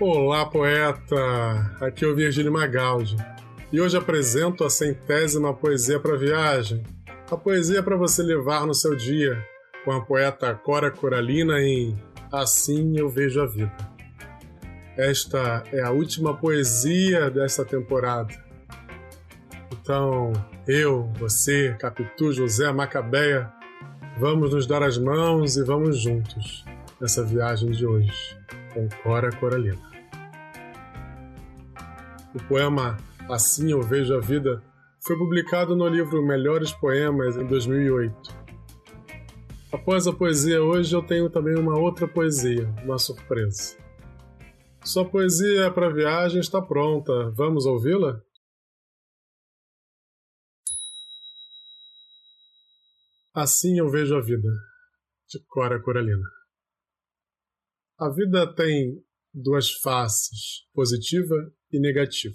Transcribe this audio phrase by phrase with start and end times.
[0.00, 1.76] Olá, poeta!
[1.80, 3.16] Aqui é o Virgílio Magaldi
[3.72, 6.82] e hoje apresento a centésima poesia para viagem.
[7.30, 9.40] A poesia para você levar no seu dia,
[9.84, 11.96] com a poeta Cora Coralina em
[12.32, 13.72] Assim Eu Vejo a Vida.
[14.96, 18.34] Esta é a última poesia desta temporada.
[19.72, 20.32] Então,
[20.66, 23.48] eu, você, Capitu, José, Macabeia,
[24.18, 26.64] vamos nos dar as mãos e vamos juntos
[27.00, 28.36] nessa viagem de hoje
[28.74, 29.80] com Cora Coralina.
[32.34, 32.98] O poema
[33.30, 34.62] Assim Eu Vejo a Vida
[35.00, 38.44] foi publicado no livro Melhores Poemas em 2008.
[39.72, 43.76] Após a poesia hoje, eu tenho também uma outra poesia, uma surpresa.
[44.84, 47.30] Sua poesia para viagem está pronta.
[47.30, 48.20] Vamos ouvi-la?
[53.34, 54.48] Assim eu vejo a vida,
[55.28, 56.43] de Cora Coralina.
[57.96, 59.00] A vida tem
[59.32, 61.34] duas faces, positiva
[61.70, 62.34] e negativa.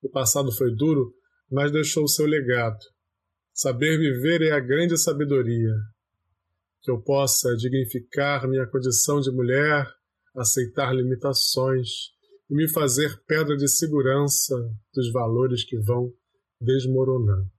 [0.00, 1.12] O passado foi duro,
[1.50, 2.78] mas deixou seu legado.
[3.52, 5.74] Saber viver é a grande sabedoria.
[6.82, 9.86] Que eu possa dignificar minha condição de mulher,
[10.36, 12.12] aceitar limitações
[12.48, 14.54] e me fazer pedra de segurança
[14.94, 16.12] dos valores que vão
[16.60, 17.50] desmoronando.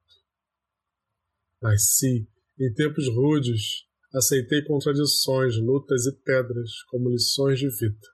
[1.61, 2.29] Nasci
[2.59, 8.07] em tempos rudes, aceitei contradições, lutas e pedras como lições de vida.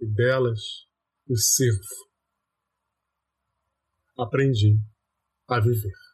[0.00, 0.60] E delas
[1.26, 1.80] me sirvo.
[4.16, 4.78] Aprendi
[5.48, 6.04] a viver.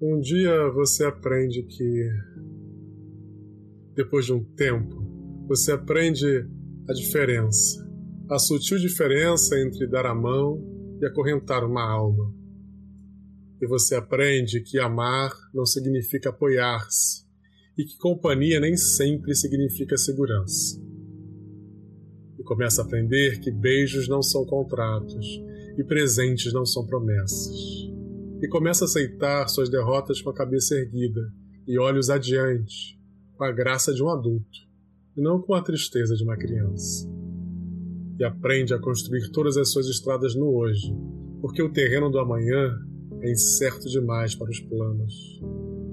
[0.00, 2.10] Um dia você aprende que,
[3.94, 6.26] depois de um tempo, você aprende
[6.88, 7.83] a diferença
[8.28, 10.58] a sutil diferença entre dar a mão
[11.00, 12.32] e acorrentar uma alma.
[13.60, 17.24] E você aprende que amar não significa apoiar-se
[17.76, 20.80] e que companhia nem sempre significa segurança.
[22.38, 25.26] E começa a aprender que beijos não são contratos
[25.76, 27.54] e presentes não são promessas.
[28.42, 31.32] E começa a aceitar suas derrotas com a cabeça erguida
[31.66, 32.98] e olhos adiante,
[33.36, 34.64] com a graça de um adulto
[35.16, 37.13] e não com a tristeza de uma criança
[38.18, 40.94] e aprende a construir todas as suas estradas no hoje,
[41.40, 42.78] porque o terreno do amanhã
[43.20, 45.40] é incerto demais para os planos,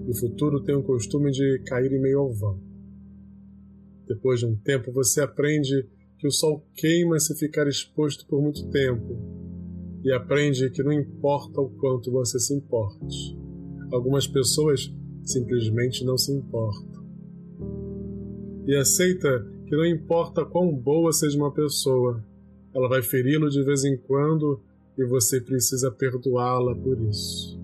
[0.08, 2.60] e o futuro tem o costume de cair em meio ao vão.
[4.08, 5.88] Depois de um tempo, você aprende
[6.18, 9.18] que o sol queima se ficar exposto por muito tempo,
[10.04, 13.38] e aprende que não importa o quanto você se importe.
[13.92, 14.92] Algumas pessoas
[15.24, 17.06] simplesmente não se importam.
[18.66, 22.22] E aceita que não importa quão boa seja uma pessoa,
[22.76, 24.60] ela vai feri-lo de vez em quando
[24.98, 27.58] e você precisa perdoá-la por isso.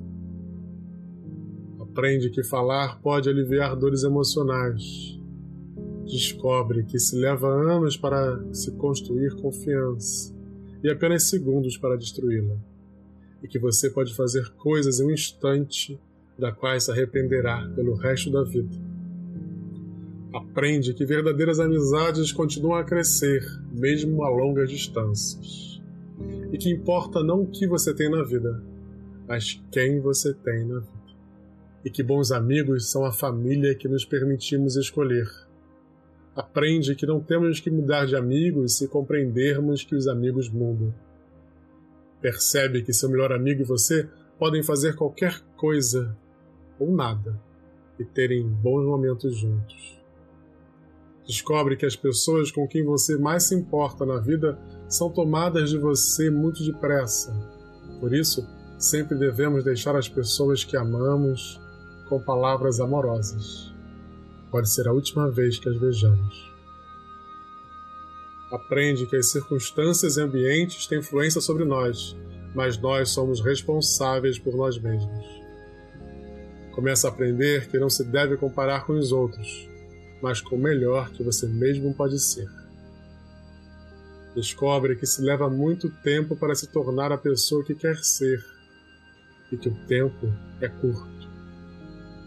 [1.81, 5.19] Aprende que falar pode aliviar dores emocionais.
[6.05, 10.33] Descobre que se leva anos para se construir confiança
[10.81, 12.55] e apenas segundos para destruí-la.
[13.43, 15.99] E que você pode fazer coisas em um instante
[16.39, 18.86] da quais se arrependerá pelo resto da vida
[20.37, 25.81] aprende que verdadeiras amizades continuam a crescer, mesmo a longas distâncias.
[26.51, 28.63] E que importa não o que você tem na vida,
[29.27, 30.97] mas quem você tem na vida.
[31.83, 35.27] E que bons amigos são a família que nos permitimos escolher.
[36.35, 40.93] Aprende que não temos que mudar de amigos se compreendermos que os amigos mudam.
[42.21, 46.15] Percebe que seu melhor amigo e você podem fazer qualquer coisa
[46.79, 47.39] ou nada
[47.99, 49.96] e terem bons momentos juntos.
[51.27, 54.57] Descobre que as pessoas com quem você mais se importa na vida
[54.87, 57.35] são tomadas de você muito depressa.
[57.99, 61.59] Por isso, sempre devemos deixar as pessoas que amamos
[62.07, 63.73] com palavras amorosas.
[64.49, 66.47] Pode ser a última vez que as vejamos.
[68.49, 72.15] Aprende que as circunstâncias e ambientes têm influência sobre nós,
[72.55, 75.25] mas nós somos responsáveis por nós mesmos.
[76.73, 79.67] Começa a aprender que não se deve comparar com os outros,
[80.21, 82.47] mas com o melhor que você mesmo pode ser.
[84.35, 88.43] Descobre que se leva muito tempo para se tornar a pessoa que quer ser
[89.51, 90.31] e que o tempo
[90.61, 91.27] é curto.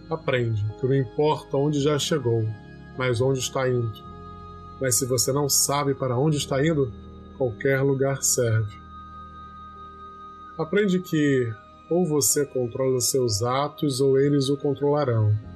[0.09, 2.45] Aprende que não importa onde já chegou,
[2.99, 3.93] mas onde está indo.
[4.81, 6.93] Mas se você não sabe para onde está indo,
[7.39, 8.77] qualquer lugar serve.
[10.59, 11.53] Aprende que
[11.89, 15.50] ou você controla seus atos ou eles o controlarão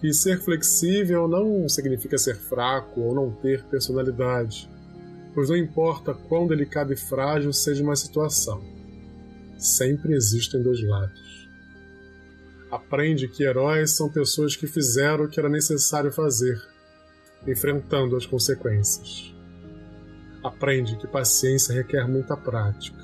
[0.00, 4.70] que ser flexível não significa ser fraco ou não ter personalidade,
[5.34, 8.62] pois não importa quão delicada e frágil seja uma situação.
[9.58, 11.48] sempre existem dois lados.
[12.70, 16.62] Aprende que heróis são pessoas que fizeram o que era necessário fazer,
[17.44, 19.34] enfrentando as consequências.
[20.44, 22.98] Aprende que paciência requer muita prática.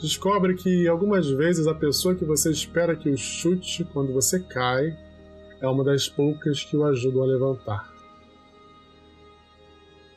[0.00, 4.96] Descobre que algumas vezes a pessoa que você espera que o chute quando você cai
[5.60, 7.92] é uma das poucas que o ajudam a levantar.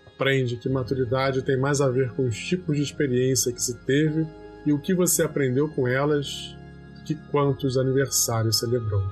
[0.07, 4.25] Aprende que maturidade tem mais a ver com os tipos de experiência que se teve
[4.65, 6.55] e o que você aprendeu com elas
[7.05, 9.03] que quantos aniversários celebrou.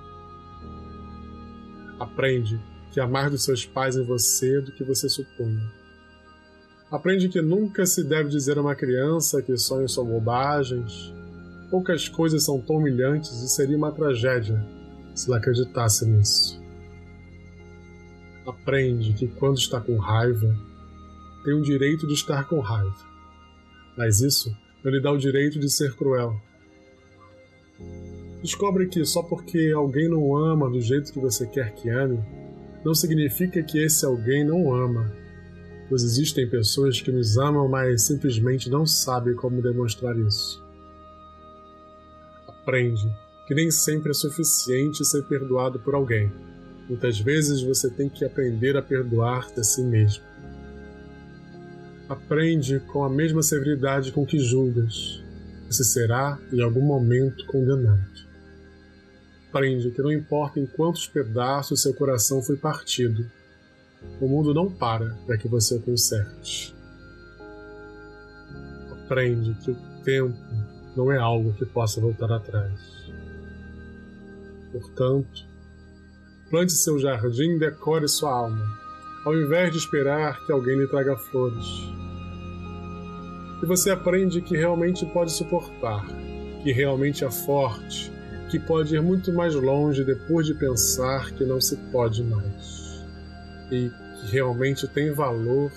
[1.99, 2.59] Aprende
[2.91, 5.61] que há mais dos seus pais em você do que você supunha.
[6.89, 11.13] Aprende que nunca se deve dizer a uma criança que sonhos são bobagens.
[11.69, 14.80] Poucas coisas são tão humilhantes e seria uma tragédia
[15.15, 16.61] se ela acreditasse nisso.
[18.45, 20.55] Aprende que quando está com raiva,
[21.43, 22.95] tem o direito de estar com raiva.
[23.97, 26.39] Mas isso não lhe dá o direito de ser cruel.
[28.41, 32.19] Descobre que só porque alguém não ama do jeito que você quer que ame,
[32.83, 35.13] não significa que esse alguém não ama,
[35.87, 40.63] pois existem pessoas que nos amam, mas simplesmente não sabem como demonstrar isso.
[42.47, 43.07] Aprende
[43.47, 46.31] que nem sempre é suficiente ser perdoado por alguém.
[46.87, 50.23] Muitas vezes você tem que aprender a perdoar-te a si mesmo.
[52.09, 55.23] Aprende com a mesma severidade com que julgas,
[55.65, 58.11] você será em algum momento condenado.
[59.47, 63.25] Aprende que não importa em quantos pedaços seu coração foi partido,
[64.19, 66.75] o mundo não para para que você o conserte.
[68.91, 70.37] Aprende que o tempo
[70.95, 73.01] não é algo que possa voltar atrás.
[74.71, 75.45] Portanto,
[76.49, 78.65] plante seu jardim e decore sua alma,
[79.25, 81.65] ao invés de esperar que alguém lhe traga flores.
[83.61, 86.05] E você aprende que realmente pode suportar,
[86.63, 88.11] que realmente é forte,
[88.49, 93.01] que pode ir muito mais longe depois de pensar que não se pode mais.
[93.71, 95.71] E que realmente tem valor,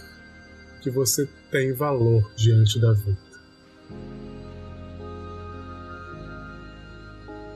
[0.81, 3.17] que você tem valor diante da vida.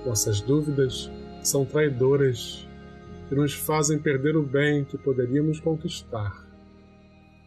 [0.06, 1.10] Nossas dúvidas
[1.48, 2.66] são traidoras
[3.30, 6.46] e nos fazem perder o bem que poderíamos conquistar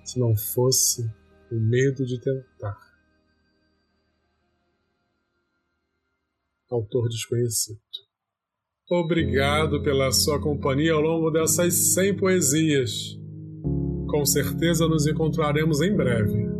[0.03, 1.09] se não fosse
[1.51, 2.91] o medo de tentar.
[6.71, 7.79] autor desconhecido.
[8.89, 12.91] Obrigado pela sua companhia ao longo dessas 100 poesias.
[14.09, 16.50] Com certeza nos encontraremos em breve.